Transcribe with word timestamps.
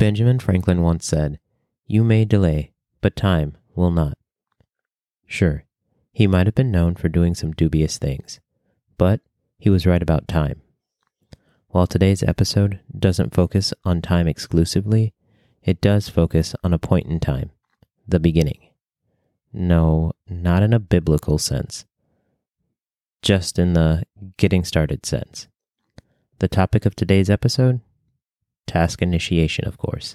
Benjamin 0.00 0.38
Franklin 0.38 0.80
once 0.80 1.04
said, 1.04 1.38
You 1.86 2.02
may 2.02 2.24
delay, 2.24 2.72
but 3.02 3.14
time 3.14 3.58
will 3.74 3.90
not. 3.90 4.16
Sure, 5.26 5.64
he 6.10 6.26
might 6.26 6.46
have 6.46 6.54
been 6.54 6.70
known 6.70 6.94
for 6.94 7.10
doing 7.10 7.34
some 7.34 7.52
dubious 7.52 7.98
things, 7.98 8.40
but 8.96 9.20
he 9.58 9.68
was 9.68 9.86
right 9.86 10.02
about 10.02 10.26
time. 10.26 10.62
While 11.68 11.86
today's 11.86 12.22
episode 12.22 12.80
doesn't 12.98 13.34
focus 13.34 13.74
on 13.84 14.00
time 14.00 14.26
exclusively, 14.26 15.12
it 15.62 15.82
does 15.82 16.08
focus 16.08 16.54
on 16.64 16.72
a 16.72 16.78
point 16.78 17.06
in 17.06 17.20
time, 17.20 17.50
the 18.08 18.18
beginning. 18.18 18.70
No, 19.52 20.12
not 20.30 20.62
in 20.62 20.72
a 20.72 20.80
biblical 20.80 21.36
sense, 21.36 21.84
just 23.20 23.58
in 23.58 23.74
the 23.74 24.04
getting 24.38 24.64
started 24.64 25.04
sense. 25.04 25.48
The 26.38 26.48
topic 26.48 26.86
of 26.86 26.96
today's 26.96 27.28
episode? 27.28 27.82
Task 28.70 29.02
initiation, 29.02 29.66
of 29.66 29.78
course. 29.78 30.14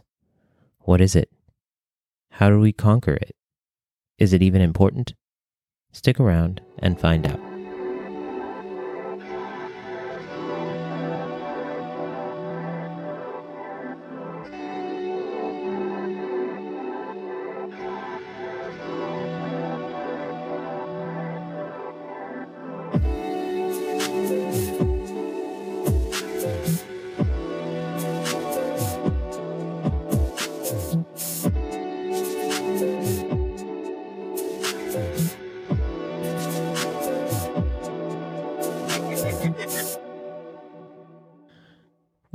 What 0.80 1.02
is 1.02 1.14
it? 1.14 1.30
How 2.32 2.50
do 2.50 2.58
we 2.58 2.72
conquer 2.72 3.12
it? 3.12 3.36
Is 4.18 4.32
it 4.32 4.42
even 4.42 4.62
important? 4.62 5.14
Stick 5.92 6.22
around 6.22 6.62
and 6.80 6.98
find 6.98 7.28
out. 7.28 7.45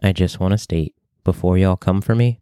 I 0.03 0.13
just 0.13 0.41
want 0.41 0.53
to 0.53 0.59
state, 0.59 0.95
before 1.25 1.59
y'all 1.59 1.77
come 1.77 2.01
for 2.01 2.15
me, 2.15 2.41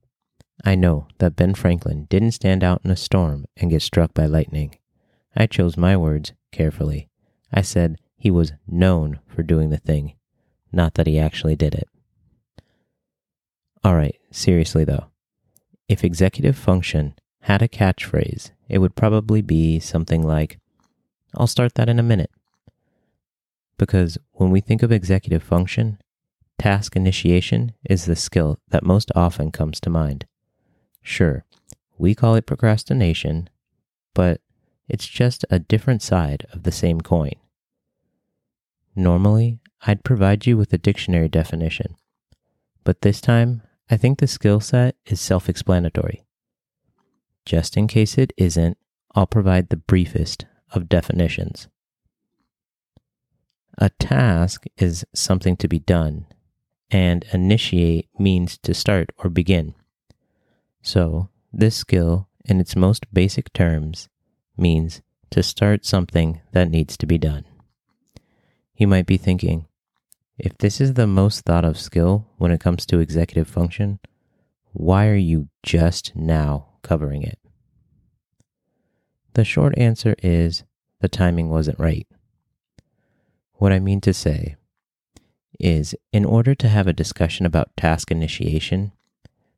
I 0.64 0.74
know 0.74 1.08
that 1.18 1.36
Ben 1.36 1.54
Franklin 1.54 2.06
didn't 2.08 2.32
stand 2.32 2.62
out 2.62 2.80
in 2.84 2.90
a 2.90 2.96
storm 2.96 3.46
and 3.56 3.70
get 3.70 3.82
struck 3.82 4.14
by 4.14 4.26
lightning. 4.26 4.76
I 5.36 5.46
chose 5.46 5.76
my 5.76 5.96
words 5.96 6.32
carefully. 6.52 7.08
I 7.52 7.62
said 7.62 7.98
he 8.16 8.30
was 8.30 8.52
known 8.66 9.20
for 9.26 9.42
doing 9.42 9.70
the 9.70 9.76
thing, 9.76 10.14
not 10.72 10.94
that 10.94 11.06
he 11.06 11.18
actually 11.18 11.56
did 11.56 11.74
it. 11.74 11.88
Alright, 13.84 14.16
seriously 14.30 14.84
though. 14.84 15.06
If 15.88 16.04
executive 16.04 16.56
function 16.56 17.14
had 17.42 17.62
a 17.62 17.68
catchphrase, 17.68 18.50
it 18.68 18.78
would 18.78 18.94
probably 18.94 19.42
be 19.42 19.80
something 19.80 20.22
like, 20.22 20.58
I'll 21.34 21.46
start 21.46 21.74
that 21.74 21.88
in 21.88 21.98
a 21.98 22.02
minute. 22.02 22.30
Because 23.78 24.18
when 24.32 24.50
we 24.50 24.60
think 24.60 24.82
of 24.82 24.90
executive 24.90 25.42
function, 25.42 25.98
Task 26.58 26.96
initiation 26.96 27.72
is 27.88 28.04
the 28.04 28.16
skill 28.16 28.58
that 28.68 28.82
most 28.82 29.12
often 29.14 29.52
comes 29.52 29.80
to 29.80 29.90
mind. 29.90 30.26
Sure, 31.02 31.44
we 31.96 32.16
call 32.16 32.34
it 32.34 32.46
procrastination, 32.46 33.48
but 34.12 34.40
it's 34.88 35.06
just 35.06 35.44
a 35.50 35.60
different 35.60 36.02
side 36.02 36.46
of 36.52 36.64
the 36.64 36.72
same 36.72 37.00
coin. 37.00 37.34
Normally, 38.96 39.60
I'd 39.86 40.02
provide 40.02 40.46
you 40.46 40.56
with 40.56 40.72
a 40.72 40.78
dictionary 40.78 41.28
definition, 41.28 41.94
but 42.82 43.02
this 43.02 43.20
time, 43.20 43.62
I 43.88 43.96
think 43.96 44.18
the 44.18 44.26
skill 44.26 44.58
set 44.58 44.96
is 45.06 45.20
self 45.20 45.48
explanatory. 45.48 46.24
Just 47.46 47.76
in 47.76 47.86
case 47.86 48.18
it 48.18 48.32
isn't, 48.36 48.76
I'll 49.14 49.28
provide 49.28 49.68
the 49.68 49.76
briefest 49.76 50.44
of 50.72 50.88
definitions. 50.88 51.68
A 53.78 53.90
task 53.90 54.64
is 54.76 55.04
something 55.14 55.56
to 55.58 55.68
be 55.68 55.78
done 55.78 56.26
and 56.90 57.24
initiate 57.32 58.08
means 58.18 58.58
to 58.58 58.74
start 58.74 59.10
or 59.18 59.30
begin. 59.30 59.74
So, 60.82 61.28
this 61.52 61.76
skill, 61.76 62.28
in 62.44 62.60
its 62.60 62.76
most 62.76 63.12
basic 63.12 63.52
terms, 63.52 64.08
means 64.56 65.02
to 65.30 65.42
start 65.42 65.84
something 65.84 66.40
that 66.52 66.70
needs 66.70 66.96
to 66.96 67.06
be 67.06 67.18
done. 67.18 67.44
You 68.76 68.86
might 68.86 69.06
be 69.06 69.16
thinking, 69.16 69.66
if 70.38 70.56
this 70.58 70.80
is 70.80 70.94
the 70.94 71.06
most 71.06 71.40
thought 71.44 71.64
of 71.64 71.78
skill 71.78 72.26
when 72.38 72.52
it 72.52 72.60
comes 72.60 72.86
to 72.86 73.00
executive 73.00 73.48
function, 73.48 73.98
why 74.72 75.08
are 75.08 75.16
you 75.16 75.48
just 75.62 76.14
now 76.14 76.68
covering 76.82 77.22
it? 77.22 77.38
The 79.34 79.44
short 79.44 79.76
answer 79.76 80.14
is 80.22 80.64
the 81.00 81.08
timing 81.08 81.50
wasn't 81.50 81.78
right. 81.78 82.06
What 83.54 83.72
I 83.72 83.80
mean 83.80 84.00
to 84.02 84.14
say 84.14 84.56
is 85.58 85.94
in 86.12 86.24
order 86.24 86.54
to 86.54 86.68
have 86.68 86.86
a 86.86 86.92
discussion 86.92 87.46
about 87.46 87.76
task 87.76 88.10
initiation, 88.10 88.92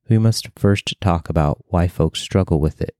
we 0.08 0.18
must 0.18 0.48
first 0.56 1.00
talk 1.00 1.28
about 1.28 1.64
why 1.68 1.88
folks 1.88 2.20
struggle 2.20 2.60
with 2.60 2.80
it. 2.80 2.96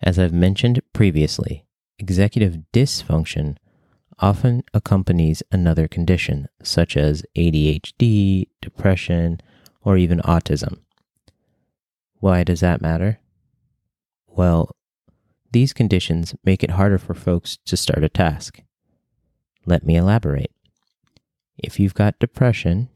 As 0.00 0.18
I've 0.18 0.32
mentioned 0.32 0.80
previously, 0.92 1.66
executive 1.98 2.58
dysfunction 2.72 3.56
often 4.20 4.62
accompanies 4.74 5.42
another 5.52 5.86
condition, 5.88 6.48
such 6.62 6.96
as 6.96 7.22
ADHD, 7.36 8.48
depression, 8.60 9.40
or 9.82 9.96
even 9.96 10.18
autism. 10.20 10.78
Why 12.20 12.42
does 12.42 12.60
that 12.60 12.80
matter? 12.80 13.20
Well, 14.26 14.74
these 15.52 15.72
conditions 15.72 16.34
make 16.44 16.62
it 16.62 16.72
harder 16.72 16.98
for 16.98 17.14
folks 17.14 17.58
to 17.66 17.76
start 17.76 18.04
a 18.04 18.08
task. 18.08 18.60
Let 19.66 19.84
me 19.84 19.96
elaborate. 19.96 20.50
If 21.58 21.80
you've 21.80 21.94
got 21.94 22.18
depression, 22.20 22.88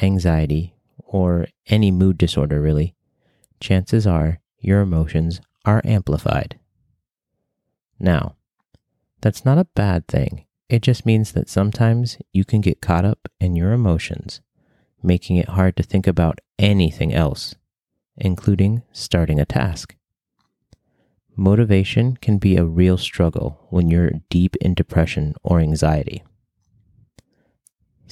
anxiety, 0.00 0.74
or 0.98 1.46
any 1.66 1.90
mood 1.90 2.16
disorder, 2.16 2.60
really, 2.60 2.94
chances 3.60 4.06
are 4.06 4.40
your 4.58 4.80
emotions 4.80 5.40
are 5.64 5.82
amplified. 5.84 6.58
Now, 7.98 8.36
that's 9.20 9.44
not 9.44 9.58
a 9.58 9.66
bad 9.74 10.08
thing. 10.08 10.46
It 10.70 10.82
just 10.82 11.04
means 11.04 11.32
that 11.32 11.50
sometimes 11.50 12.16
you 12.32 12.44
can 12.44 12.60
get 12.60 12.80
caught 12.80 13.04
up 13.04 13.28
in 13.38 13.56
your 13.56 13.72
emotions, 13.72 14.40
making 15.02 15.36
it 15.36 15.50
hard 15.50 15.76
to 15.76 15.82
think 15.82 16.06
about 16.06 16.40
anything 16.58 17.12
else, 17.12 17.54
including 18.16 18.82
starting 18.92 19.38
a 19.38 19.44
task. 19.44 19.94
Motivation 21.36 22.16
can 22.16 22.38
be 22.38 22.56
a 22.56 22.64
real 22.64 22.96
struggle 22.96 23.66
when 23.70 23.88
you're 23.88 24.12
deep 24.30 24.56
in 24.56 24.74
depression 24.74 25.34
or 25.42 25.60
anxiety. 25.60 26.22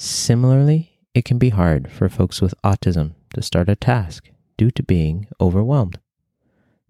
Similarly, 0.01 0.97
it 1.13 1.25
can 1.25 1.37
be 1.37 1.49
hard 1.49 1.91
for 1.91 2.07
folks 2.07 2.39
with 2.39 2.53
autism 2.63 3.15
to 3.33 3.41
start 3.41 3.67
a 3.67 3.75
task 3.75 4.29
due 4.57 4.71
to 4.71 4.81
being 4.81 5.27
overwhelmed. 5.41 5.99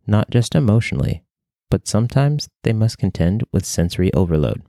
Not 0.06 0.30
just 0.30 0.54
emotionally, 0.54 1.24
but 1.72 1.88
sometimes 1.88 2.50
they 2.62 2.72
must 2.72 3.00
contend 3.00 3.44
with 3.52 3.66
sensory 3.66 4.14
overload. 4.14 4.62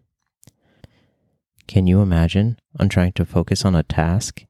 Can 1.67 1.87
you 1.87 2.01
imagine 2.01 2.59
on 2.79 2.89
trying 2.89 3.13
to 3.13 3.27
focus 3.27 3.67
on 3.67 3.75
a 3.75 3.83
task 3.83 4.47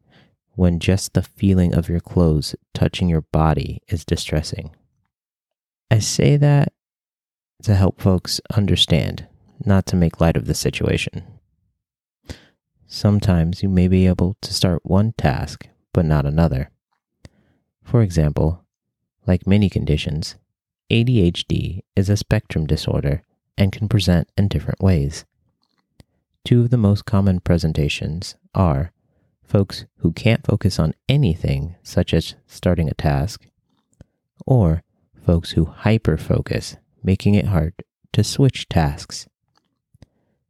when 0.53 0.79
just 0.79 1.15
the 1.15 1.23
feeling 1.23 1.75
of 1.75 1.89
your 1.89 1.99
clothes 1.99 2.55
touching 2.73 3.09
your 3.09 3.23
body 3.33 3.83
is 3.89 4.05
distressing? 4.05 4.71
I 5.91 5.99
say 5.99 6.37
that 6.37 6.73
to 7.65 7.75
help 7.75 8.01
folks 8.01 8.41
understand, 8.55 9.27
not 9.65 9.85
to 9.87 9.97
make 9.97 10.21
light 10.21 10.37
of 10.37 10.47
the 10.47 10.55
situation. 10.55 11.40
Sometimes 12.93 13.63
you 13.63 13.69
may 13.69 13.87
be 13.87 14.09
able 14.09 14.37
to 14.41 14.53
start 14.53 14.85
one 14.85 15.13
task, 15.17 15.69
but 15.93 16.05
not 16.05 16.27
another. 16.27 16.71
For 17.85 18.03
example, 18.03 18.65
like 19.29 19.47
many 19.47 19.71
conditions, 19.71 20.35
ADHD 20.91 21.83
is 21.95 22.11
a 22.11 22.17
spectrum 22.17 22.67
disorder 22.67 23.23
and 23.57 23.71
can 23.71 23.89
present 23.89 24.29
in 24.37 24.49
different 24.49 24.81
ways. 24.81 25.25
Two 26.45 26.63
of 26.63 26.71
the 26.71 26.77
most 26.77 27.05
common 27.05 27.39
presentations 27.39 28.35
are 28.57 28.91
folks 29.45 29.87
who 29.99 30.13
can't 30.13 30.45
focus 30.45 30.81
on 30.81 30.95
anything, 31.09 31.77
such 31.85 32.13
as 32.13 32.35
starting 32.49 32.91
a 32.91 32.95
task, 32.95 33.47
or 34.45 34.83
folks 35.25 35.53
who 35.53 35.67
hyperfocus, 35.67 36.77
making 37.05 37.37
it 37.37 37.47
hard 37.47 37.73
to 38.13 38.25
switch 38.25 38.69
tasks. 38.69 39.29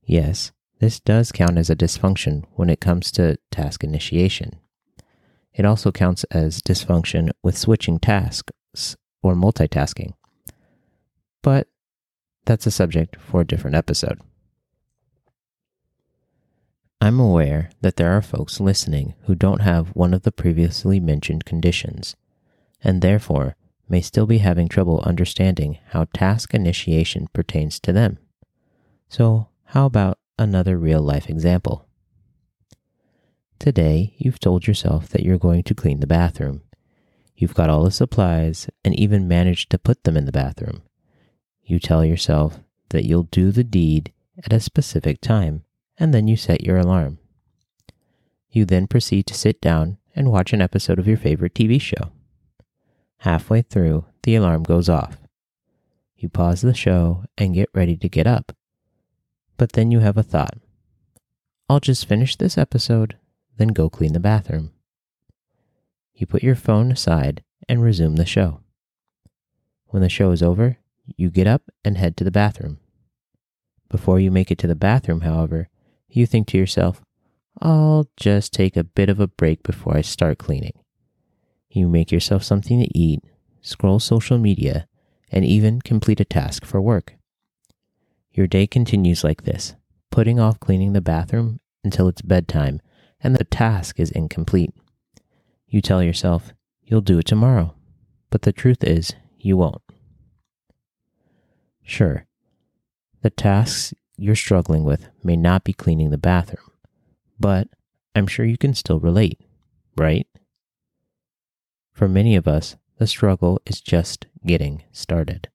Yes, 0.07 0.53
this 0.81 0.99
does 0.99 1.31
count 1.31 1.59
as 1.59 1.69
a 1.71 1.77
dysfunction 1.77 2.45
when 2.55 2.71
it 2.71 2.81
comes 2.81 3.13
to 3.13 3.39
task 3.51 3.85
initiation. 3.85 4.59
It 5.53 5.67
also 5.67 5.93
counts 5.93 6.25
as 6.25 6.63
dysfunction 6.63 7.31
with 7.43 7.57
switching 7.57 7.99
tasks 7.99 8.97
or 9.23 9.35
multitasking. 9.35 10.15
But 11.43 11.69
that's 12.47 12.67
a 12.67 12.71
subject 12.71 13.17
for 13.21 13.43
a 13.43 13.47
different 13.47 13.77
episode. 13.77 14.21
I'm 17.03 17.21
aware 17.21 17.71
that 17.81 17.97
there 17.97 18.13
are 18.13 18.23
folks 18.23 18.61
listening 18.61 19.15
who 19.25 19.35
don't 19.35 19.61
have 19.61 19.89
one 19.89 20.15
of 20.15 20.23
the 20.23 20.33
previously 20.33 20.99
mentioned 21.01 21.45
conditions, 21.45 22.17
and 22.83 23.03
therefore 23.03 23.55
may 23.89 24.01
still 24.01 24.27
be 24.27 24.39
having 24.39 24.69
trouble 24.69 25.01
understanding 25.01 25.79
how 25.89 26.07
task 26.15 26.55
initiation 26.55 27.29
pertains 27.35 27.81
to 27.81 27.93
them. 27.93 28.19
So, 29.09 29.49
how 29.65 29.87
about 29.87 30.20
another 30.41 30.79
real 30.79 31.03
life 31.03 31.29
example? 31.29 31.87
Today, 33.59 34.15
you've 34.17 34.41
told 34.41 34.67
yourself 34.67 35.09
that 35.11 35.23
you're 35.23 35.39
going 35.39 35.63
to 35.65 35.75
clean 35.75 36.01
the 36.01 36.07
bathroom. 36.07 36.63
You've 37.37 37.55
got 37.55 37.69
all 37.69 37.85
the 37.85 37.91
supplies 37.91 38.69
and 38.83 38.99
even 38.99 39.29
managed 39.29 39.71
to 39.71 39.79
put 39.79 40.05
them 40.05 40.17
in 40.17 40.25
the 40.25 40.33
bathroom. 40.33 40.83
You 41.63 41.79
tell 41.79 42.05
yourself 42.05 42.59
that 42.89 43.05
you'll 43.05 43.25
do 43.25 43.53
the 43.53 43.65
deed 43.65 44.13
at 44.43 44.53
a 44.53 44.61
specific 44.61 45.21
time, 45.21 45.65
and 45.99 46.15
then 46.15 46.27
you 46.27 46.37
set 46.37 46.65
your 46.65 46.79
alarm. 46.79 47.19
You 48.51 48.65
then 48.65 48.87
proceed 48.87 49.27
to 49.27 49.35
sit 49.35 49.61
down 49.61 49.99
and 50.17 50.33
watch 50.33 50.53
an 50.53 50.63
episode 50.63 50.99
of 50.99 51.07
your 51.07 51.19
favorite 51.19 51.55
TV 51.55 51.81
show. 51.81 52.13
Halfway 53.19 53.61
through, 53.61 54.07
the 54.23 54.37
alarm 54.37 54.63
goes 54.63 54.89
off. 54.89 55.19
You 56.17 56.31
pause 56.31 56.63
the 56.63 56.75
show 56.75 57.25
and 57.37 57.55
get 57.55 57.69
ready 57.75 57.97
to 57.99 58.09
get 58.09 58.27
up. 58.27 58.53
But 59.61 59.73
then 59.73 59.91
you 59.91 60.01
have 60.01 60.17
a 60.17 60.23
thought 60.23 60.57
I'll 61.69 61.81
just 61.81 62.07
finish 62.07 62.35
this 62.35 62.57
episode, 62.57 63.19
then 63.59 63.69
go 63.69 63.91
clean 63.91 64.15
the 64.15 64.19
bathroom. 64.19 64.73
You 66.15 66.27
put 66.27 66.43
your 66.43 66.55
phone 66.55 66.91
aside 66.91 67.45
and 67.69 67.83
resume 67.83 68.17
the 68.17 68.25
show. 68.25 68.61
When 69.89 70.03
the 70.03 70.09
show 70.09 70.31
is 70.31 70.43
over, 70.43 70.79
you 71.15 71.29
get 71.29 71.47
up 71.47 71.65
and 71.85 71.99
head 71.99 72.17
to 72.17 72.25
the 72.25 72.31
bathroom. 72.31 72.79
Before 73.91 74.19
you 74.19 74.31
make 74.31 74.51
it 74.51 74.57
to 74.61 74.67
the 74.67 74.75
bathroom, 74.75 75.21
however, 75.21 75.69
you 76.09 76.25
think 76.25 76.47
to 76.49 76.57
yourself, 76.57 77.03
I'll 77.61 78.09
just 78.17 78.55
take 78.55 78.79
a 78.79 78.83
bit 78.83 79.11
of 79.11 79.21
a 79.21 79.29
break 79.29 79.63
before 79.63 79.95
I 79.95 80.01
start 80.01 80.39
cleaning. 80.39 80.79
You 81.69 81.87
make 81.87 82.11
yourself 82.11 82.45
something 82.45 82.81
to 82.81 82.99
eat, 82.99 83.21
scroll 83.61 84.01
social 84.01 84.39
media, 84.39 84.89
and 85.31 85.45
even 85.45 85.83
complete 85.83 86.19
a 86.19 86.25
task 86.25 86.65
for 86.65 86.81
work. 86.81 87.20
Your 88.33 88.47
day 88.47 88.67
continues 88.67 89.25
like 89.25 89.43
this, 89.43 89.75
putting 90.11 90.39
off 90.39 90.61
cleaning 90.61 90.93
the 90.93 91.01
bathroom 91.01 91.61
until 91.83 92.09
it's 92.09 92.23
bedtime 92.23 92.81
and 93.23 93.37
the 93.37 93.45
task 93.45 94.01
is 94.01 94.11
incomplete. 94.11 94.73
You 95.69 95.81
tell 95.81 96.03
yourself 96.03 96.53
you'll 96.83 97.01
do 97.01 97.19
it 97.19 97.27
tomorrow, 97.27 97.75
but 98.31 98.43
the 98.43 98.53
truth 98.53 98.83
is 98.83 99.13
you 99.39 99.57
won't. 99.57 99.83
Sure, 101.83 102.27
the 103.23 103.31
tasks 103.31 103.95
you're 104.17 104.37
struggling 104.37 104.85
with 104.85 105.09
may 105.23 105.37
not 105.37 105.65
be 105.65 105.73
cleaning 105.73 106.11
the 106.11 106.19
bathroom, 106.19 106.71
but 107.39 107.69
I'm 108.15 108.27
sure 108.27 108.45
you 108.45 108.59
can 108.59 108.75
still 108.75 109.01
relate, 109.01 109.41
right? 109.97 110.27
For 111.93 112.09
many 112.09 112.37
of 112.37 112.47
us, 112.49 112.77
the 112.99 113.07
struggle 113.07 113.61
is 113.67 113.81
just 113.81 114.27
getting 114.47 114.85
started. 114.93 115.49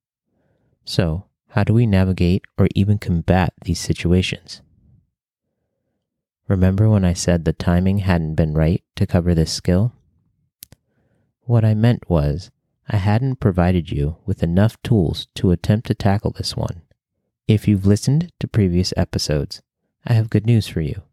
So, 0.83 1.25
how 1.55 1.63
do 1.63 1.73
we 1.73 1.85
navigate 1.85 2.43
or 2.57 2.67
even 2.75 2.97
combat 2.97 3.53
these 3.63 3.79
situations? 3.79 4.61
Remember 6.49 6.89
when 6.89 7.05
I 7.05 7.13
said 7.13 7.45
the 7.45 7.53
timing 7.53 7.99
hadn't 7.99 8.35
been 8.35 8.53
right 8.53 8.83
to 8.97 9.07
cover 9.07 9.33
this 9.33 9.53
skill? 9.53 9.93
What 11.43 11.63
I 11.63 11.73
meant 11.73 12.09
was, 12.09 12.51
I 12.89 12.97
hadn't 12.97 13.39
provided 13.39 13.89
you 13.89 14.17
with 14.25 14.43
enough 14.43 14.75
tools 14.83 15.29
to 15.35 15.51
attempt 15.51 15.87
to 15.87 15.93
tackle 15.93 16.31
this 16.31 16.57
one. 16.57 16.81
If 17.47 17.69
you've 17.69 17.85
listened 17.85 18.33
to 18.41 18.49
previous 18.49 18.93
episodes, 18.97 19.61
I 20.05 20.11
have 20.11 20.29
good 20.29 20.45
news 20.45 20.67
for 20.67 20.81
you. 20.81 21.03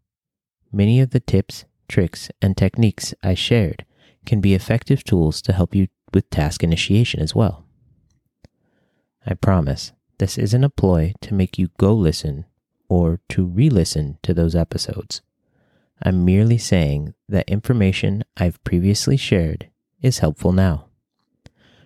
Many 0.73 0.99
of 0.99 1.11
the 1.11 1.21
tips, 1.21 1.63
tricks, 1.87 2.29
and 2.41 2.57
techniques 2.57 3.13
I 3.23 3.33
shared 3.33 3.85
can 4.25 4.41
be 4.41 4.53
effective 4.53 5.05
tools 5.05 5.41
to 5.43 5.53
help 5.53 5.73
you 5.73 5.87
with 6.13 6.29
task 6.29 6.65
initiation 6.65 7.21
as 7.21 7.33
well. 7.33 7.65
I 9.25 9.35
promise 9.35 9.93
this 10.23 10.37
isn't 10.37 10.63
a 10.63 10.69
ploy 10.69 11.11
to 11.19 11.33
make 11.33 11.57
you 11.57 11.67
go 11.77 11.93
listen 11.93 12.45
or 12.87 13.19
to 13.27 13.43
re 13.43 13.69
listen 13.69 14.17
to 14.23 14.33
those 14.33 14.55
episodes. 14.55 15.21
I'm 16.01 16.23
merely 16.23 16.57
saying 16.57 17.13
that 17.27 17.49
information 17.49 18.23
I've 18.37 18.63
previously 18.63 19.17
shared 19.17 19.69
is 20.01 20.19
helpful 20.19 20.53
now. 20.53 20.85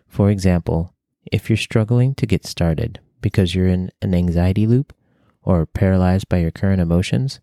For 0.08 0.30
example, 0.30 0.94
if 1.32 1.50
you're 1.50 1.58
struggling 1.58 2.14
to 2.14 2.28
get 2.28 2.46
started 2.46 3.00
because 3.22 3.56
you're 3.56 3.66
in 3.66 3.90
an 4.04 4.14
anxiety 4.14 4.68
loop 4.68 4.94
or 5.42 5.66
paralyzed 5.66 6.30
by 6.30 6.38
your 6.38 6.52
current 6.52 6.80
emotions, 6.80 7.40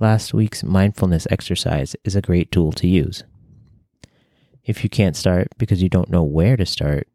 last 0.00 0.34
week's 0.34 0.64
mindfulness 0.64 1.28
exercise 1.30 1.94
is 2.02 2.16
a 2.16 2.22
great 2.28 2.50
tool 2.50 2.72
to 2.72 2.88
use. 2.88 3.22
If 4.64 4.82
you 4.82 4.90
can't 4.90 5.14
start 5.14 5.46
because 5.58 5.80
you 5.80 5.88
don't 5.88 6.10
know 6.10 6.24
where 6.24 6.56
to 6.56 6.66
start, 6.66 7.06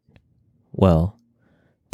well, 0.72 1.13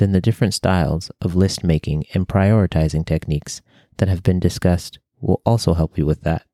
then 0.00 0.12
the 0.12 0.20
different 0.20 0.55
styles 0.55 1.11
of 1.20 1.37
list 1.37 1.62
making 1.62 2.05
and 2.14 2.26
prioritizing 2.26 3.05
techniques 3.05 3.61
that 3.99 4.08
have 4.08 4.23
been 4.23 4.41
discussed 4.41 4.99
will 5.20 5.43
also 5.44 5.75
help 5.75 5.99
you 5.99 6.06
with 6.06 6.23
that. 6.23 6.47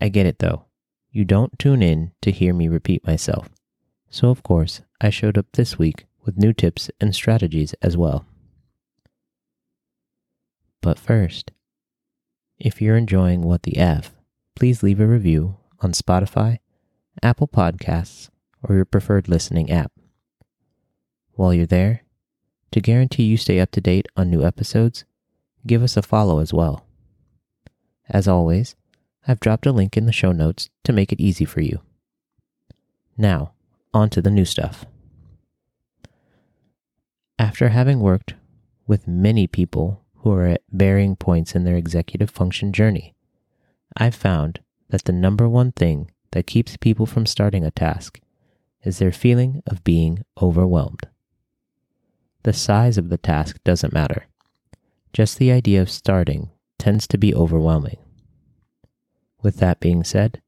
I 0.00 0.08
get 0.08 0.26
it 0.26 0.38
though. 0.38 0.66
You 1.10 1.24
don't 1.24 1.58
tune 1.58 1.82
in 1.82 2.12
to 2.22 2.30
hear 2.30 2.54
me 2.54 2.68
repeat 2.68 3.04
myself. 3.04 3.48
So, 4.10 4.30
of 4.30 4.44
course, 4.44 4.82
I 5.00 5.10
showed 5.10 5.36
up 5.36 5.46
this 5.52 5.76
week 5.76 6.06
with 6.24 6.38
new 6.38 6.52
tips 6.52 6.88
and 7.00 7.12
strategies 7.12 7.74
as 7.82 7.96
well. 7.96 8.26
But 10.80 11.00
first, 11.00 11.50
if 12.60 12.80
you're 12.80 12.96
enjoying 12.96 13.42
What 13.42 13.64
the 13.64 13.76
EF, 13.76 14.12
please 14.54 14.84
leave 14.84 15.00
a 15.00 15.06
review 15.06 15.56
on 15.80 15.92
Spotify 15.92 16.58
Apple 17.22 17.48
Podcasts, 17.48 18.28
or 18.62 18.76
your 18.76 18.84
preferred 18.84 19.28
listening 19.28 19.70
app. 19.70 19.90
While 21.34 21.52
you're 21.52 21.66
there, 21.66 22.02
to 22.70 22.80
guarantee 22.80 23.24
you 23.24 23.36
stay 23.36 23.60
up 23.60 23.70
to 23.72 23.80
date 23.80 24.06
on 24.16 24.30
new 24.30 24.44
episodes, 24.44 25.04
give 25.66 25.82
us 25.82 25.96
a 25.96 26.02
follow 26.02 26.38
as 26.38 26.52
well. 26.52 26.86
As 28.08 28.28
always, 28.28 28.76
I've 29.26 29.40
dropped 29.40 29.66
a 29.66 29.72
link 29.72 29.96
in 29.96 30.06
the 30.06 30.12
show 30.12 30.32
notes 30.32 30.70
to 30.84 30.92
make 30.92 31.12
it 31.12 31.20
easy 31.20 31.44
for 31.44 31.60
you. 31.60 31.80
Now, 33.16 33.52
on 33.92 34.10
to 34.10 34.22
the 34.22 34.30
new 34.30 34.44
stuff. 34.44 34.84
After 37.38 37.70
having 37.70 38.00
worked 38.00 38.34
with 38.86 39.08
many 39.08 39.46
people 39.46 40.02
who 40.18 40.32
are 40.32 40.46
at 40.46 40.62
varying 40.70 41.16
points 41.16 41.54
in 41.54 41.64
their 41.64 41.76
executive 41.76 42.30
function 42.30 42.72
journey, 42.72 43.14
I've 43.96 44.14
found 44.14 44.60
that 44.90 45.04
the 45.04 45.12
number 45.12 45.48
one 45.48 45.72
thing 45.72 46.10
that 46.32 46.46
keeps 46.46 46.76
people 46.76 47.06
from 47.06 47.26
starting 47.26 47.64
a 47.64 47.70
task 47.70 48.20
is 48.84 48.98
their 48.98 49.12
feeling 49.12 49.62
of 49.66 49.82
being 49.82 50.24
overwhelmed. 50.40 51.08
The 52.44 52.52
size 52.52 52.98
of 52.98 53.08
the 53.08 53.16
task 53.16 53.58
doesn't 53.64 53.92
matter. 53.92 54.26
Just 55.14 55.38
the 55.38 55.50
idea 55.50 55.80
of 55.80 55.90
starting 55.90 56.50
tends 56.78 57.06
to 57.08 57.18
be 57.18 57.34
overwhelming. 57.34 57.96
With 59.42 59.56
that 59.56 59.80
being 59.80 60.04
said, 60.04 60.42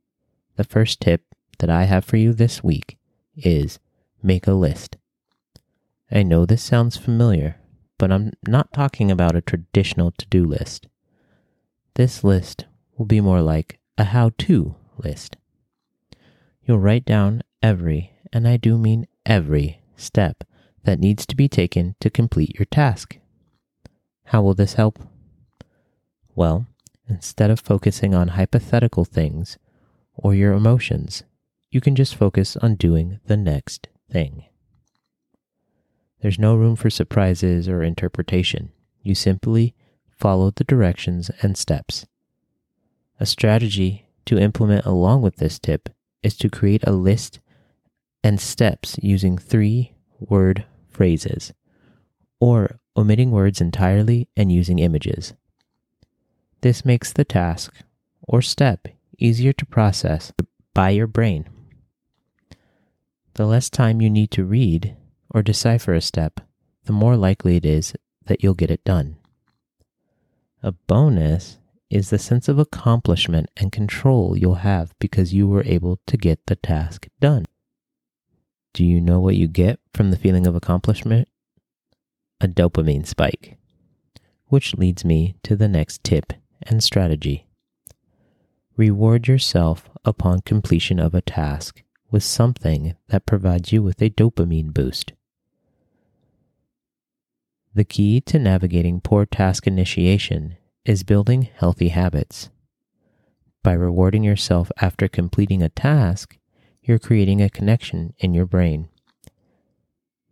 the 0.56 0.64
first 0.64 1.00
tip 1.00 1.22
that 1.58 1.70
I 1.70 1.84
have 1.84 2.04
for 2.04 2.18
you 2.18 2.34
this 2.34 2.62
week 2.62 2.98
is 3.34 3.78
make 4.22 4.46
a 4.46 4.52
list. 4.52 4.98
I 6.10 6.22
know 6.22 6.44
this 6.44 6.62
sounds 6.62 6.98
familiar, 6.98 7.56
but 7.98 8.12
I'm 8.12 8.32
not 8.46 8.74
talking 8.74 9.10
about 9.10 9.34
a 9.34 9.40
traditional 9.40 10.10
to 10.12 10.26
do 10.26 10.44
list. 10.44 10.88
This 11.94 12.22
list 12.22 12.66
will 12.98 13.06
be 13.06 13.22
more 13.22 13.40
like 13.40 13.78
a 13.96 14.04
how 14.04 14.32
to 14.38 14.76
list. 14.98 15.38
You'll 16.66 16.78
write 16.78 17.06
down 17.06 17.42
every, 17.62 18.12
and 18.34 18.46
I 18.46 18.58
do 18.58 18.76
mean 18.76 19.06
every, 19.24 19.80
step 19.96 20.44
that 20.86 21.00
needs 21.00 21.26
to 21.26 21.36
be 21.36 21.48
taken 21.48 21.96
to 22.00 22.08
complete 22.08 22.54
your 22.58 22.64
task. 22.64 23.18
How 24.26 24.40
will 24.40 24.54
this 24.54 24.74
help? 24.74 25.00
Well, 26.36 26.66
instead 27.08 27.50
of 27.50 27.60
focusing 27.60 28.14
on 28.14 28.28
hypothetical 28.28 29.04
things 29.04 29.58
or 30.14 30.32
your 30.32 30.52
emotions, 30.52 31.24
you 31.70 31.80
can 31.80 31.96
just 31.96 32.14
focus 32.14 32.56
on 32.56 32.76
doing 32.76 33.18
the 33.26 33.36
next 33.36 33.88
thing. 34.10 34.44
There's 36.22 36.38
no 36.38 36.54
room 36.54 36.76
for 36.76 36.88
surprises 36.88 37.68
or 37.68 37.82
interpretation. 37.82 38.70
You 39.02 39.16
simply 39.16 39.74
follow 40.08 40.52
the 40.52 40.64
directions 40.64 41.32
and 41.42 41.58
steps. 41.58 42.06
A 43.18 43.26
strategy 43.26 44.06
to 44.26 44.38
implement 44.38 44.86
along 44.86 45.22
with 45.22 45.36
this 45.36 45.58
tip 45.58 45.88
is 46.22 46.36
to 46.36 46.48
create 46.48 46.84
a 46.86 46.92
list 46.92 47.40
and 48.22 48.40
steps 48.40 48.96
using 49.02 49.36
three 49.36 49.96
word 50.20 50.64
phrases, 50.96 51.52
or 52.40 52.80
omitting 52.96 53.30
words 53.30 53.60
entirely 53.60 54.28
and 54.36 54.50
using 54.50 54.78
images. 54.78 55.34
This 56.62 56.84
makes 56.84 57.12
the 57.12 57.24
task 57.24 57.74
or 58.22 58.40
step 58.40 58.88
easier 59.18 59.52
to 59.52 59.66
process 59.66 60.32
by 60.74 60.90
your 60.90 61.06
brain. 61.06 61.48
The 63.34 63.46
less 63.46 63.68
time 63.68 64.00
you 64.00 64.08
need 64.08 64.30
to 64.32 64.44
read 64.44 64.96
or 65.30 65.42
decipher 65.42 65.92
a 65.92 66.00
step, 66.00 66.40
the 66.84 66.92
more 66.92 67.16
likely 67.16 67.56
it 67.56 67.66
is 67.66 67.94
that 68.24 68.42
you'll 68.42 68.54
get 68.54 68.70
it 68.70 68.84
done. 68.84 69.16
A 70.62 70.72
bonus 70.72 71.58
is 71.90 72.10
the 72.10 72.18
sense 72.18 72.48
of 72.48 72.58
accomplishment 72.58 73.50
and 73.56 73.70
control 73.70 74.36
you'll 74.36 74.66
have 74.66 74.94
because 74.98 75.34
you 75.34 75.46
were 75.46 75.62
able 75.64 76.00
to 76.06 76.16
get 76.16 76.46
the 76.46 76.56
task 76.56 77.06
done. 77.20 77.44
Do 78.76 78.84
you 78.84 79.00
know 79.00 79.20
what 79.20 79.36
you 79.36 79.48
get 79.48 79.80
from 79.94 80.10
the 80.10 80.18
feeling 80.18 80.46
of 80.46 80.54
accomplishment? 80.54 81.28
A 82.42 82.46
dopamine 82.46 83.06
spike. 83.06 83.56
Which 84.48 84.74
leads 84.74 85.02
me 85.02 85.36
to 85.44 85.56
the 85.56 85.66
next 85.66 86.04
tip 86.04 86.34
and 86.60 86.84
strategy. 86.84 87.46
Reward 88.76 89.28
yourself 89.28 89.88
upon 90.04 90.42
completion 90.42 91.00
of 91.00 91.14
a 91.14 91.22
task 91.22 91.84
with 92.10 92.22
something 92.22 92.94
that 93.08 93.24
provides 93.24 93.72
you 93.72 93.82
with 93.82 94.02
a 94.02 94.10
dopamine 94.10 94.74
boost. 94.74 95.14
The 97.74 97.84
key 97.84 98.20
to 98.26 98.38
navigating 98.38 99.00
poor 99.00 99.24
task 99.24 99.66
initiation 99.66 100.58
is 100.84 101.02
building 101.02 101.48
healthy 101.54 101.88
habits. 101.88 102.50
By 103.62 103.72
rewarding 103.72 104.22
yourself 104.22 104.70
after 104.82 105.08
completing 105.08 105.62
a 105.62 105.70
task, 105.70 106.36
you're 106.86 106.98
creating 106.98 107.42
a 107.42 107.50
connection 107.50 108.14
in 108.18 108.34
your 108.34 108.46
brain. 108.46 108.88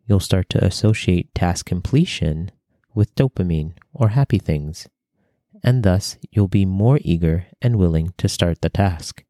You'll 0.06 0.20
start 0.20 0.48
to 0.50 0.64
associate 0.64 1.34
task 1.34 1.66
completion 1.66 2.50
with 2.94 3.14
dopamine 3.14 3.72
or 3.92 4.08
happy 4.08 4.38
things, 4.38 4.88
and 5.62 5.82
thus 5.82 6.18
you'll 6.30 6.48
be 6.48 6.64
more 6.64 6.98
eager 7.02 7.46
and 7.60 7.76
willing 7.76 8.14
to 8.18 8.28
start 8.28 8.60
the 8.60 8.68
task. 8.68 9.24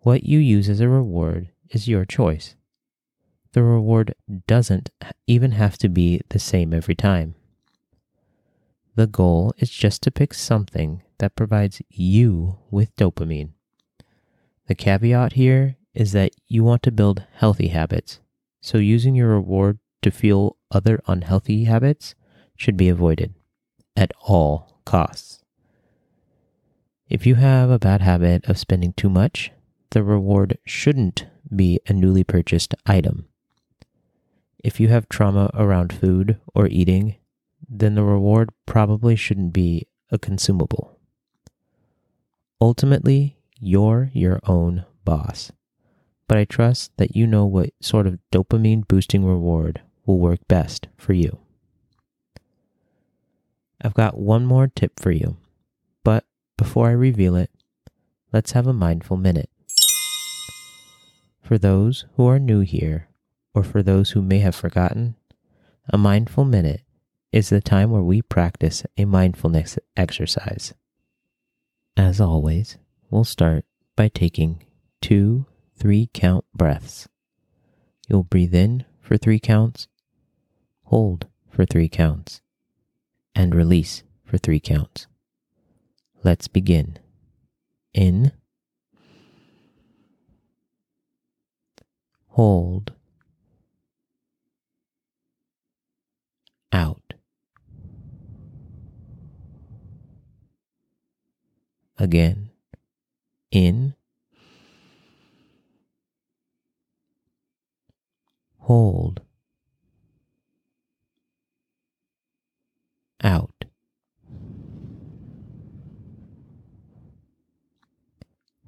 What 0.00 0.24
you 0.24 0.38
use 0.38 0.68
as 0.68 0.80
a 0.80 0.88
reward 0.88 1.50
is 1.70 1.88
your 1.88 2.04
choice 2.04 2.56
the 3.52 3.62
reward 3.62 4.14
doesn't 4.46 4.90
even 5.26 5.52
have 5.52 5.76
to 5.78 5.88
be 5.88 6.22
the 6.30 6.38
same 6.38 6.72
every 6.72 6.94
time. 6.94 7.34
The 8.94 9.06
goal 9.06 9.54
is 9.58 9.70
just 9.70 10.02
to 10.02 10.10
pick 10.10 10.34
something 10.34 11.02
that 11.18 11.36
provides 11.36 11.80
you 11.88 12.58
with 12.70 12.94
dopamine. 12.96 13.50
The 14.66 14.74
caveat 14.74 15.34
here 15.34 15.76
is 15.94 16.12
that 16.12 16.32
you 16.46 16.64
want 16.64 16.82
to 16.84 16.92
build 16.92 17.24
healthy 17.34 17.68
habits, 17.68 18.20
so 18.60 18.78
using 18.78 19.14
your 19.14 19.28
reward 19.28 19.78
to 20.02 20.10
fuel 20.10 20.56
other 20.70 21.00
unhealthy 21.06 21.64
habits 21.64 22.14
should 22.56 22.76
be 22.76 22.88
avoided 22.88 23.34
at 23.96 24.12
all 24.20 24.80
costs. 24.84 25.44
If 27.08 27.26
you 27.26 27.34
have 27.34 27.70
a 27.70 27.78
bad 27.78 28.00
habit 28.00 28.44
of 28.46 28.58
spending 28.58 28.94
too 28.94 29.10
much, 29.10 29.50
the 29.90 30.02
reward 30.02 30.58
shouldn't 30.64 31.26
be 31.54 31.78
a 31.86 31.92
newly 31.92 32.24
purchased 32.24 32.74
item. 32.86 33.26
If 34.64 34.80
you 34.80 34.88
have 34.88 35.08
trauma 35.08 35.50
around 35.54 35.92
food 35.92 36.40
or 36.54 36.68
eating, 36.68 37.16
then 37.68 37.96
the 37.96 38.04
reward 38.04 38.50
probably 38.64 39.16
shouldn't 39.16 39.52
be 39.52 39.88
a 40.10 40.18
consumable. 40.18 40.98
Ultimately, 42.60 43.36
you're 43.62 44.10
your 44.12 44.40
own 44.44 44.84
boss, 45.04 45.52
but 46.26 46.36
I 46.36 46.44
trust 46.44 46.90
that 46.96 47.14
you 47.14 47.28
know 47.28 47.46
what 47.46 47.70
sort 47.80 48.08
of 48.08 48.18
dopamine 48.32 48.86
boosting 48.88 49.24
reward 49.24 49.80
will 50.04 50.18
work 50.18 50.40
best 50.48 50.88
for 50.96 51.12
you. 51.12 51.38
I've 53.80 53.94
got 53.94 54.18
one 54.18 54.44
more 54.44 54.66
tip 54.66 54.98
for 54.98 55.12
you, 55.12 55.36
but 56.02 56.24
before 56.58 56.88
I 56.88 56.92
reveal 56.92 57.36
it, 57.36 57.50
let's 58.32 58.52
have 58.52 58.66
a 58.66 58.72
mindful 58.72 59.16
minute. 59.16 59.48
For 61.40 61.56
those 61.56 62.04
who 62.16 62.26
are 62.26 62.40
new 62.40 62.60
here, 62.60 63.08
or 63.54 63.62
for 63.62 63.82
those 63.82 64.10
who 64.10 64.22
may 64.22 64.40
have 64.40 64.56
forgotten, 64.56 65.14
a 65.88 65.98
mindful 65.98 66.44
minute 66.44 66.82
is 67.30 67.48
the 67.48 67.60
time 67.60 67.90
where 67.90 68.02
we 68.02 68.22
practice 68.22 68.84
a 68.96 69.04
mindfulness 69.04 69.78
exercise. 69.96 70.74
As 71.96 72.20
always, 72.20 72.78
we'll 73.12 73.24
start 73.24 73.62
by 73.94 74.08
taking 74.08 74.64
two 75.02 75.44
three 75.76 76.08
count 76.14 76.46
breaths. 76.54 77.06
You'll 78.08 78.24
breathe 78.24 78.54
in 78.54 78.86
for 79.02 79.18
three 79.18 79.38
counts, 79.38 79.86
hold 80.84 81.26
for 81.50 81.66
three 81.66 81.90
counts, 81.90 82.40
and 83.34 83.54
release 83.54 84.02
for 84.24 84.38
three 84.38 84.60
counts. 84.60 85.06
Let's 86.24 86.48
begin. 86.48 86.98
In, 87.92 88.32
hold, 92.28 92.92
out. 96.72 97.12
Again, 101.98 102.51
in, 103.52 103.94
hold, 108.58 109.20
out. 113.22 113.50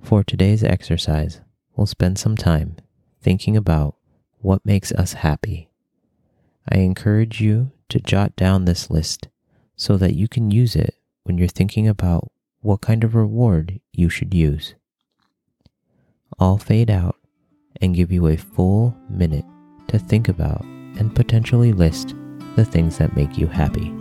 For 0.03 0.23
today's 0.23 0.63
exercise, 0.63 1.41
we'll 1.75 1.87
spend 1.87 2.19
some 2.19 2.37
time 2.37 2.77
thinking 3.23 3.57
about 3.57 3.97
what 4.41 4.65
makes 4.67 4.93
us 4.93 5.15
happy. 5.15 5.71
I 6.71 6.79
encourage 6.79 7.41
you 7.41 7.73
to 7.89 7.99
jot 8.01 8.37
down 8.37 8.67
this 8.67 8.91
list 8.91 9.29
so 9.77 9.97
that 9.97 10.15
you 10.15 10.29
can 10.29 10.51
use 10.51 10.77
it 10.77 10.97
when 11.25 11.39
you're 11.39 11.49
thinking 11.49 11.89
about 11.89 12.31
what 12.65 12.81
kind 12.81 13.05
of 13.05 13.15
reward 13.15 13.79
you 13.93 14.09
should 14.09 14.33
use. 14.33 14.75
I'll 16.39 16.57
fade 16.57 16.91
out 16.91 17.17
and 17.83 17.95
give 17.95 18.11
you 18.11 18.27
a 18.27 18.39
full 18.39 18.97
minute 19.11 19.45
to 19.89 19.99
think 19.99 20.31
about 20.31 20.65
and 20.65 21.15
potentially 21.15 21.75
list 21.75 22.15
the 22.57 22.65
things 22.65 22.97
that 22.97 23.15
make 23.15 23.37
you 23.37 23.49
happy. 23.49 23.93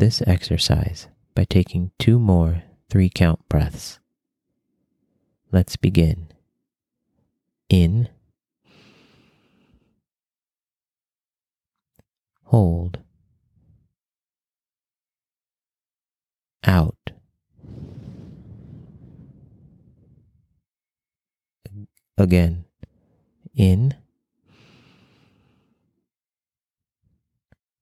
This 0.00 0.22
exercise 0.26 1.08
by 1.34 1.44
taking 1.44 1.90
two 1.98 2.18
more 2.18 2.62
three 2.88 3.10
count 3.10 3.46
breaths. 3.50 4.00
Let's 5.52 5.76
begin. 5.76 6.32
In, 7.68 8.08
hold, 12.44 12.98
out. 16.64 16.96
Again, 22.16 22.64
in, 23.54 23.94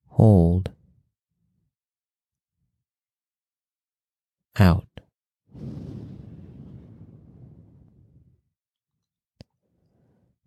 hold, 0.07 0.71
out. 4.59 4.87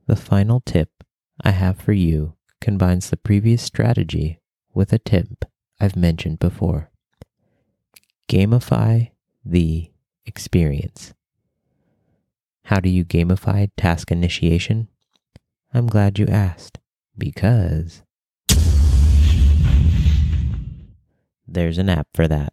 The 0.07 0.17
final 0.17 0.61
tip 0.61 0.91
I 1.43 1.51
have 1.51 1.79
for 1.79 1.93
you 1.93 2.35
combines 2.61 3.11
the 3.11 3.17
previous 3.17 3.63
strategy 3.63 4.41
with 4.75 4.93
a 4.93 4.99
tip 4.99 5.45
I've 5.81 5.97
mentioned 5.97 6.39
before. 6.39 6.91
Gamify 8.29 9.11
the 9.45 9.91
experience. 10.27 11.15
How 12.67 12.81
do 12.81 12.89
you 12.89 13.05
gamify 13.05 13.71
task 13.77 14.11
initiation? 14.11 14.89
I'm 15.75 15.87
glad 15.87 16.19
you 16.19 16.27
asked 16.27 16.79
because 17.17 18.03
there's 21.47 21.79
an 21.79 21.89
app 21.89 22.09
for 22.15 22.29
that. 22.29 22.53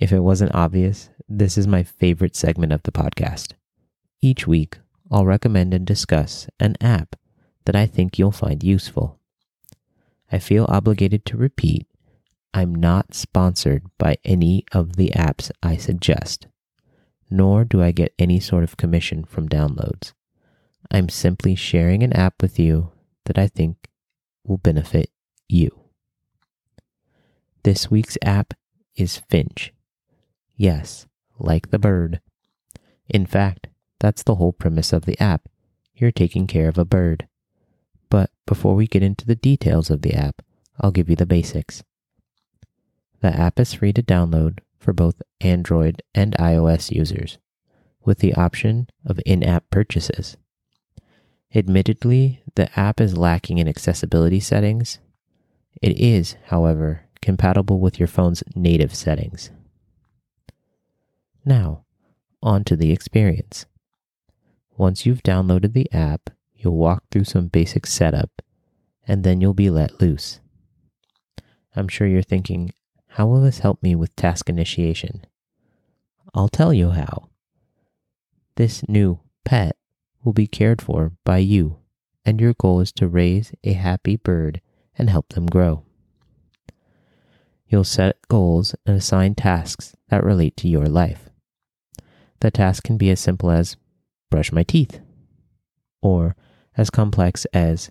If 0.00 0.12
it 0.12 0.20
wasn't 0.20 0.54
obvious, 0.54 1.10
this 1.28 1.58
is 1.58 1.66
my 1.66 1.82
favorite 1.82 2.34
segment 2.34 2.72
of 2.72 2.82
the 2.84 2.90
podcast. 2.90 3.52
Each 4.22 4.46
week, 4.46 4.78
I'll 5.10 5.26
recommend 5.26 5.74
and 5.74 5.86
discuss 5.86 6.48
an 6.58 6.76
app 6.80 7.16
that 7.66 7.76
I 7.76 7.84
think 7.84 8.18
you'll 8.18 8.32
find 8.32 8.64
useful. 8.64 9.20
I 10.32 10.38
feel 10.38 10.64
obligated 10.70 11.26
to 11.26 11.36
repeat 11.36 11.86
I'm 12.54 12.74
not 12.74 13.14
sponsored 13.14 13.82
by 13.98 14.16
any 14.24 14.64
of 14.72 14.96
the 14.96 15.10
apps 15.10 15.50
I 15.62 15.76
suggest, 15.76 16.46
nor 17.30 17.64
do 17.66 17.82
I 17.82 17.92
get 17.92 18.14
any 18.18 18.40
sort 18.40 18.64
of 18.64 18.78
commission 18.78 19.24
from 19.24 19.50
downloads. 19.50 20.14
I'm 20.90 21.10
simply 21.10 21.54
sharing 21.54 22.02
an 22.02 22.14
app 22.14 22.40
with 22.40 22.58
you 22.58 22.90
that 23.26 23.38
I 23.38 23.48
think 23.48 23.76
will 24.44 24.58
benefit 24.58 25.10
you. 25.46 25.70
This 27.64 27.90
week's 27.90 28.16
app 28.22 28.54
is 28.96 29.18
Finch. 29.28 29.72
Yes, 30.60 31.06
like 31.38 31.70
the 31.70 31.78
bird. 31.78 32.20
In 33.08 33.24
fact, 33.24 33.68
that's 33.98 34.22
the 34.22 34.34
whole 34.34 34.52
premise 34.52 34.92
of 34.92 35.06
the 35.06 35.18
app. 35.18 35.48
You're 35.94 36.12
taking 36.12 36.46
care 36.46 36.68
of 36.68 36.76
a 36.76 36.84
bird. 36.84 37.26
But 38.10 38.28
before 38.46 38.74
we 38.74 38.86
get 38.86 39.02
into 39.02 39.24
the 39.24 39.34
details 39.34 39.88
of 39.88 40.02
the 40.02 40.12
app, 40.12 40.42
I'll 40.78 40.90
give 40.90 41.08
you 41.08 41.16
the 41.16 41.24
basics. 41.24 41.82
The 43.22 43.34
app 43.34 43.58
is 43.58 43.72
free 43.72 43.94
to 43.94 44.02
download 44.02 44.58
for 44.78 44.92
both 44.92 45.22
Android 45.40 46.02
and 46.14 46.36
iOS 46.38 46.90
users, 46.90 47.38
with 48.04 48.18
the 48.18 48.34
option 48.34 48.90
of 49.06 49.18
in 49.24 49.42
app 49.42 49.64
purchases. 49.70 50.36
Admittedly, 51.54 52.42
the 52.54 52.68
app 52.78 53.00
is 53.00 53.16
lacking 53.16 53.56
in 53.56 53.66
accessibility 53.66 54.40
settings. 54.40 54.98
It 55.80 55.98
is, 55.98 56.36
however, 56.48 57.06
compatible 57.22 57.80
with 57.80 57.98
your 57.98 58.08
phone's 58.08 58.44
native 58.54 58.94
settings. 58.94 59.50
Now, 61.44 61.84
on 62.42 62.64
to 62.64 62.76
the 62.76 62.92
experience. 62.92 63.66
Once 64.76 65.04
you've 65.04 65.22
downloaded 65.22 65.72
the 65.72 65.90
app, 65.92 66.30
you'll 66.54 66.76
walk 66.76 67.04
through 67.10 67.24
some 67.24 67.48
basic 67.48 67.86
setup 67.86 68.42
and 69.06 69.24
then 69.24 69.40
you'll 69.40 69.54
be 69.54 69.70
let 69.70 70.00
loose. 70.00 70.40
I'm 71.74 71.88
sure 71.88 72.06
you're 72.06 72.22
thinking, 72.22 72.72
how 73.08 73.26
will 73.26 73.40
this 73.40 73.60
help 73.60 73.82
me 73.82 73.94
with 73.94 74.14
task 74.14 74.48
initiation? 74.48 75.24
I'll 76.34 76.48
tell 76.48 76.72
you 76.72 76.90
how. 76.90 77.28
This 78.56 78.86
new 78.88 79.20
pet 79.44 79.76
will 80.22 80.32
be 80.32 80.46
cared 80.46 80.82
for 80.82 81.12
by 81.24 81.38
you, 81.38 81.78
and 82.24 82.40
your 82.40 82.54
goal 82.54 82.80
is 82.80 82.92
to 82.92 83.08
raise 83.08 83.52
a 83.64 83.72
happy 83.72 84.16
bird 84.16 84.60
and 84.96 85.08
help 85.08 85.30
them 85.30 85.46
grow. 85.46 85.82
You'll 87.66 87.84
set 87.84 88.16
goals 88.28 88.74
and 88.84 88.96
assign 88.96 89.34
tasks 89.34 89.96
that 90.08 90.24
relate 90.24 90.56
to 90.58 90.68
your 90.68 90.86
life. 90.86 91.29
The 92.40 92.50
task 92.50 92.84
can 92.84 92.96
be 92.96 93.10
as 93.10 93.20
simple 93.20 93.50
as 93.50 93.76
brush 94.30 94.52
my 94.52 94.62
teeth, 94.62 95.00
or 96.00 96.36
as 96.76 96.90
complex 96.90 97.44
as 97.52 97.90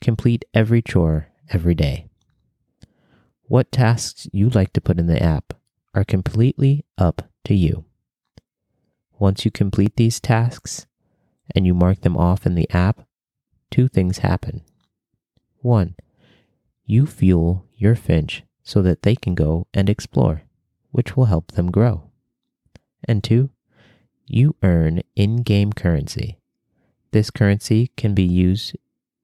complete 0.00 0.44
every 0.52 0.82
chore 0.82 1.28
every 1.50 1.74
day. 1.74 2.08
What 3.44 3.72
tasks 3.72 4.28
you'd 4.32 4.54
like 4.54 4.72
to 4.74 4.80
put 4.80 4.98
in 4.98 5.06
the 5.06 5.22
app 5.22 5.54
are 5.94 6.04
completely 6.04 6.84
up 6.98 7.22
to 7.44 7.54
you. 7.54 7.84
Once 9.18 9.44
you 9.44 9.50
complete 9.50 9.96
these 9.96 10.20
tasks 10.20 10.86
and 11.54 11.66
you 11.66 11.74
mark 11.74 12.02
them 12.02 12.16
off 12.16 12.46
in 12.46 12.54
the 12.54 12.70
app, 12.70 13.06
two 13.70 13.88
things 13.88 14.18
happen. 14.18 14.62
One, 15.62 15.96
you 16.84 17.06
fuel 17.06 17.66
your 17.74 17.94
finch 17.94 18.44
so 18.62 18.82
that 18.82 19.02
they 19.02 19.16
can 19.16 19.34
go 19.34 19.66
and 19.74 19.88
explore, 19.88 20.42
which 20.90 21.16
will 21.16 21.26
help 21.26 21.52
them 21.52 21.70
grow. 21.70 22.10
And 23.04 23.24
two, 23.24 23.50
you 24.30 24.56
earn 24.62 25.02
in 25.16 25.42
game 25.42 25.72
currency. 25.72 26.38
This 27.12 27.30
currency 27.30 27.90
can 27.96 28.14
be 28.14 28.24
used 28.24 28.76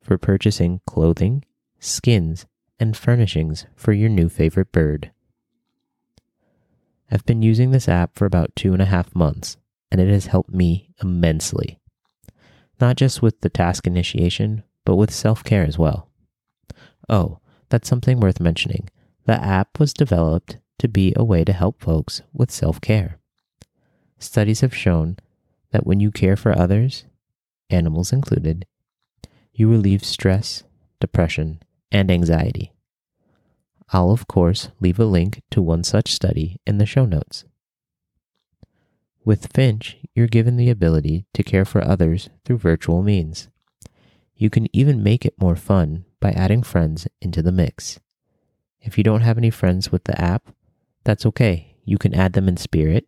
for 0.02 0.18
purchasing 0.18 0.80
clothing, 0.86 1.44
skins, 1.78 2.46
and 2.78 2.96
furnishings 2.96 3.66
for 3.74 3.92
your 3.92 4.08
new 4.08 4.28
favorite 4.28 4.72
bird. 4.72 5.10
I've 7.10 7.24
been 7.24 7.42
using 7.42 7.70
this 7.70 7.88
app 7.88 8.16
for 8.16 8.26
about 8.26 8.56
two 8.56 8.72
and 8.72 8.82
a 8.82 8.86
half 8.86 9.14
months, 9.14 9.56
and 9.90 10.00
it 10.00 10.08
has 10.08 10.26
helped 10.26 10.52
me 10.52 10.90
immensely. 11.00 11.78
Not 12.80 12.96
just 12.96 13.22
with 13.22 13.40
the 13.40 13.48
task 13.48 13.86
initiation, 13.86 14.64
but 14.84 14.96
with 14.96 15.12
self 15.12 15.44
care 15.44 15.64
as 15.64 15.78
well. 15.78 16.08
Oh, 17.08 17.38
that's 17.68 17.88
something 17.88 18.20
worth 18.20 18.40
mentioning. 18.40 18.88
The 19.24 19.42
app 19.42 19.78
was 19.78 19.94
developed 19.94 20.58
to 20.78 20.88
be 20.88 21.12
a 21.16 21.24
way 21.24 21.44
to 21.44 21.52
help 21.52 21.80
folks 21.80 22.22
with 22.32 22.50
self 22.50 22.80
care. 22.80 23.18
Studies 24.18 24.61
have 24.61 24.74
shown 24.74 25.16
that 25.72 25.87
when 25.87 26.00
you 26.00 26.11
care 26.11 26.37
for 26.37 26.57
others, 26.57 27.05
animals 27.70 28.12
included, 28.12 28.66
you 29.52 29.68
relieve 29.68 30.05
stress, 30.05 30.62
depression, 31.00 31.62
and 31.92 32.11
anxiety. 32.11 32.72
I'll, 33.90 34.11
of 34.11 34.26
course, 34.26 34.70
leave 34.81 34.98
a 34.98 35.05
link 35.05 35.42
to 35.50 35.62
one 35.62 35.85
such 35.85 36.12
study 36.12 36.61
in 36.66 36.79
the 36.79 36.87
show 36.87 37.05
notes. 37.05 37.44
With 39.24 39.52
Finch, 39.52 39.96
you're 40.14 40.26
given 40.26 40.57
the 40.57 40.70
ability 40.70 41.26
to 41.35 41.42
care 41.42 41.64
for 41.64 41.83
others 41.85 42.29
through 42.44 42.59
virtual 42.59 43.02
means. 43.02 43.48
You 44.37 44.50
can 44.50 44.68
even 44.74 45.02
make 45.02 45.24
it 45.24 45.40
more 45.40 45.57
fun 45.57 46.05
by 46.20 46.31
adding 46.31 46.62
friends 46.62 47.09
into 47.20 47.42
the 47.42 47.52
mix. 47.52 47.98
If 48.81 48.98
you 48.98 49.05
don't 49.05 49.22
have 49.22 49.38
any 49.38 49.50
friends 49.50 49.90
with 49.90 50.05
the 50.05 50.20
app, 50.20 50.55
that's 51.05 51.26
okay. 51.26 51.76
You 51.85 51.98
can 51.98 52.14
add 52.14 52.35
them 52.35 52.48
in 52.48 52.57
spirit, 52.57 53.07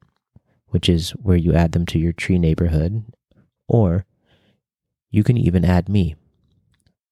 which 0.68 0.88
is 0.88 1.11
where 1.11 1.37
you 1.37 1.54
add 1.54 1.72
them 1.72 1.87
to 1.87 1.98
your 1.98 2.12
tree 2.12 2.38
neighborhood, 2.38 3.04
or 3.66 4.07
you 5.11 5.24
can 5.24 5.37
even 5.37 5.64
add 5.64 5.88
me. 5.88 6.14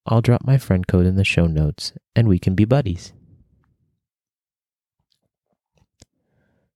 I'll 0.06 0.20
drop 0.20 0.44
my 0.44 0.58
friend 0.58 0.86
code 0.86 1.06
in 1.06 1.16
the 1.16 1.24
show 1.24 1.46
notes 1.46 1.92
and 2.14 2.28
we 2.28 2.38
can 2.38 2.54
be 2.54 2.64
buddies. 2.64 3.12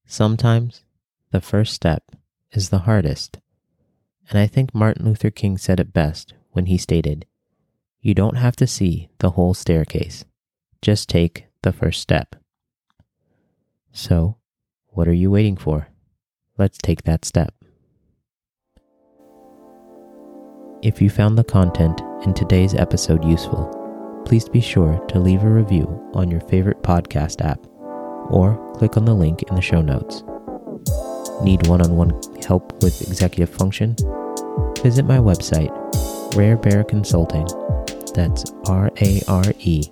Sometimes 0.06 0.82
the 1.30 1.40
first 1.40 1.72
step 1.72 2.10
is 2.50 2.70
the 2.70 2.80
hardest, 2.80 3.38
and 4.28 4.38
I 4.38 4.48
think 4.48 4.74
Martin 4.74 5.06
Luther 5.06 5.30
King 5.30 5.56
said 5.56 5.78
it 5.78 5.92
best 5.92 6.34
when 6.50 6.66
he 6.66 6.76
stated, 6.76 7.26
You 8.00 8.14
don't 8.14 8.36
have 8.36 8.56
to 8.56 8.66
see 8.66 9.08
the 9.18 9.30
whole 9.30 9.54
staircase, 9.54 10.24
just 10.82 11.08
take 11.08 11.46
the 11.62 11.72
first 11.72 12.00
step. 12.00 12.34
So, 13.92 14.38
what 14.88 15.06
are 15.06 15.12
you 15.12 15.30
waiting 15.30 15.56
for? 15.56 15.89
Let's 16.60 16.76
take 16.76 17.04
that 17.04 17.24
step. 17.24 17.54
If 20.82 21.00
you 21.00 21.08
found 21.08 21.38
the 21.38 21.42
content 21.42 22.02
in 22.26 22.34
today's 22.34 22.74
episode 22.74 23.24
useful, 23.24 24.22
please 24.26 24.46
be 24.46 24.60
sure 24.60 25.02
to 25.08 25.18
leave 25.18 25.42
a 25.42 25.48
review 25.48 25.86
on 26.12 26.30
your 26.30 26.42
favorite 26.42 26.82
podcast 26.82 27.42
app 27.42 27.60
or 28.28 28.58
click 28.74 28.98
on 28.98 29.06
the 29.06 29.14
link 29.14 29.42
in 29.44 29.54
the 29.54 29.62
show 29.62 29.80
notes. 29.80 30.22
Need 31.42 31.66
one 31.66 31.80
on 31.80 31.96
one 31.96 32.10
help 32.46 32.74
with 32.82 33.00
executive 33.08 33.48
function? 33.48 33.96
Visit 34.82 35.06
my 35.06 35.16
website, 35.16 35.72
Rare 36.36 36.58
Bear 36.58 36.84
Consulting. 36.84 37.48
That's 38.14 38.44
R 38.66 38.90
A 39.00 39.22
R 39.28 39.44
E 39.60 39.84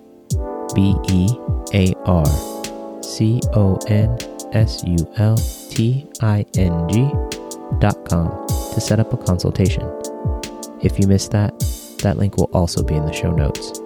B 0.75 0.93
E 1.09 1.29
A 1.73 1.95
R 2.05 3.01
C 3.01 3.41
O 3.53 3.79
N 3.87 4.15
S 4.53 4.83
U 4.83 4.97
L 5.17 5.35
T 5.69 6.07
I 6.21 6.45
N 6.57 6.89
G 6.89 7.11
dot 7.79 8.07
com 8.09 8.47
to 8.73 8.81
set 8.81 8.99
up 8.99 9.13
a 9.13 9.17
consultation. 9.17 9.83
If 10.81 10.99
you 10.99 11.07
missed 11.07 11.31
that, 11.31 11.57
that 12.01 12.17
link 12.17 12.37
will 12.37 12.49
also 12.53 12.83
be 12.83 12.95
in 12.95 13.05
the 13.05 13.13
show 13.13 13.31
notes. 13.31 13.79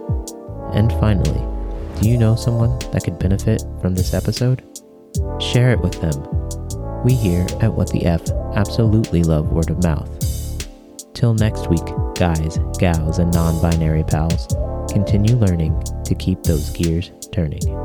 And 0.74 0.92
finally, 0.94 1.42
do 2.02 2.10
you 2.10 2.18
know 2.18 2.36
someone 2.36 2.78
that 2.92 3.04
could 3.04 3.20
benefit 3.20 3.64
from 3.82 3.96
this 3.96 4.14
episode? 4.14 4.64
Share 5.40 5.72
it 5.72 5.82
with 5.82 6.00
them. 6.02 7.04
We 7.04 7.14
here 7.14 7.46
at 7.62 7.74
What 7.74 7.92
the 7.92 8.06
EF 8.06 8.30
absolutely 8.56 9.24
love 9.24 9.52
word 9.52 9.70
of 9.70 9.84
mouth. 9.84 10.10
Till 11.14 11.34
next 11.34 11.70
week, 11.70 11.86
guys, 12.16 12.60
gals, 12.80 13.20
and 13.20 13.34
non 13.34 13.62
binary 13.62 14.04
pals, 14.04 14.48
continue 14.92 15.36
learning 15.36 15.82
to 16.06 16.16
keep 16.16 16.44
those 16.44 16.70
gears 16.72 17.12
turning. 17.32 17.83